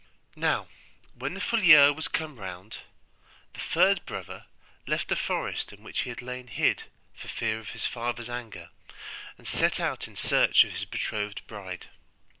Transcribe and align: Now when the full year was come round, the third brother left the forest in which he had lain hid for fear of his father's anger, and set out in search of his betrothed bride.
Now 0.35 0.65
when 1.13 1.35
the 1.35 1.39
full 1.39 1.61
year 1.63 1.93
was 1.93 2.07
come 2.07 2.39
round, 2.39 2.79
the 3.53 3.59
third 3.59 4.03
brother 4.07 4.45
left 4.87 5.09
the 5.09 5.15
forest 5.15 5.71
in 5.71 5.83
which 5.83 5.99
he 5.99 6.09
had 6.09 6.23
lain 6.23 6.47
hid 6.47 6.85
for 7.13 7.27
fear 7.27 7.59
of 7.59 7.69
his 7.69 7.85
father's 7.85 8.27
anger, 8.27 8.71
and 9.37 9.47
set 9.47 9.79
out 9.79 10.07
in 10.07 10.15
search 10.15 10.63
of 10.63 10.71
his 10.71 10.85
betrothed 10.85 11.45
bride. 11.45 11.85